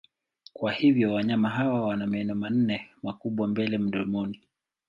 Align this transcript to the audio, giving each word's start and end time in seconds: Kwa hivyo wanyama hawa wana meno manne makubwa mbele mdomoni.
Kwa 0.53 0.71
hivyo 0.71 1.13
wanyama 1.13 1.49
hawa 1.49 1.87
wana 1.87 2.07
meno 2.07 2.35
manne 2.35 2.89
makubwa 3.03 3.47
mbele 3.47 3.77
mdomoni. 3.77 4.41